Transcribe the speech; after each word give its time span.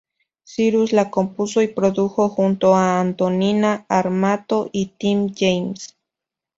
Cyrus 0.45 0.93
la 0.93 1.11
compuso 1.11 1.61
y 1.61 1.67
produjo 1.67 2.27
junto 2.29 2.73
a 2.73 2.99
Antonina 2.99 3.85
Armato 3.87 4.67
y 4.73 4.87
Tim 4.97 5.31
James. 5.31 5.95